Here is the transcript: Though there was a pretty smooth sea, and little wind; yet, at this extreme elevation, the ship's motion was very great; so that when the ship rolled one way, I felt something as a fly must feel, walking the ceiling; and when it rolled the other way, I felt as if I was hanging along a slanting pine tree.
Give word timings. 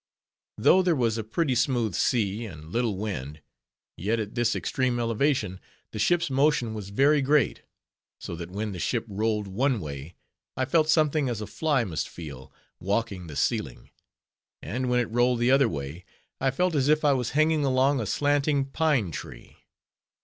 Though 0.57 0.81
there 0.81 0.95
was 0.95 1.19
a 1.19 1.23
pretty 1.23 1.53
smooth 1.53 1.93
sea, 1.93 2.43
and 2.47 2.71
little 2.71 2.97
wind; 2.97 3.43
yet, 3.95 4.19
at 4.19 4.33
this 4.33 4.55
extreme 4.55 4.97
elevation, 4.99 5.59
the 5.91 5.99
ship's 5.99 6.31
motion 6.31 6.73
was 6.73 6.89
very 6.89 7.21
great; 7.21 7.61
so 8.19 8.35
that 8.35 8.49
when 8.49 8.71
the 8.71 8.79
ship 8.79 9.05
rolled 9.07 9.47
one 9.47 9.79
way, 9.79 10.15
I 10.57 10.65
felt 10.65 10.89
something 10.89 11.29
as 11.29 11.39
a 11.39 11.45
fly 11.45 11.83
must 11.83 12.09
feel, 12.09 12.51
walking 12.79 13.27
the 13.27 13.35
ceiling; 13.35 13.91
and 14.59 14.89
when 14.89 14.99
it 14.99 15.11
rolled 15.11 15.37
the 15.37 15.51
other 15.51 15.69
way, 15.69 16.03
I 16.39 16.49
felt 16.49 16.73
as 16.73 16.87
if 16.87 17.05
I 17.05 17.13
was 17.13 17.29
hanging 17.37 17.63
along 17.63 18.01
a 18.01 18.07
slanting 18.07 18.65
pine 18.71 19.11
tree. 19.11 19.55